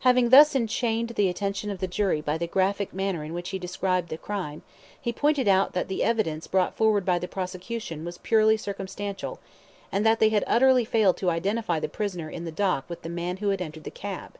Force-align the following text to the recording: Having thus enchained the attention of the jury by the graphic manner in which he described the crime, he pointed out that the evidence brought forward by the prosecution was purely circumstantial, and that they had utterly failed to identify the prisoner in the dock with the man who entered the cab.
Having 0.00 0.30
thus 0.30 0.56
enchained 0.56 1.10
the 1.10 1.28
attention 1.28 1.70
of 1.70 1.78
the 1.78 1.86
jury 1.86 2.20
by 2.20 2.36
the 2.36 2.48
graphic 2.48 2.92
manner 2.92 3.22
in 3.22 3.32
which 3.32 3.50
he 3.50 3.58
described 3.60 4.08
the 4.08 4.18
crime, 4.18 4.62
he 5.00 5.12
pointed 5.12 5.46
out 5.46 5.74
that 5.74 5.86
the 5.86 6.02
evidence 6.02 6.48
brought 6.48 6.74
forward 6.76 7.04
by 7.04 7.20
the 7.20 7.28
prosecution 7.28 8.04
was 8.04 8.18
purely 8.18 8.56
circumstantial, 8.56 9.38
and 9.92 10.04
that 10.04 10.18
they 10.18 10.30
had 10.30 10.42
utterly 10.48 10.84
failed 10.84 11.16
to 11.18 11.30
identify 11.30 11.78
the 11.78 11.88
prisoner 11.88 12.28
in 12.28 12.44
the 12.44 12.50
dock 12.50 12.90
with 12.90 13.02
the 13.02 13.08
man 13.08 13.36
who 13.36 13.52
entered 13.52 13.84
the 13.84 13.92
cab. 13.92 14.38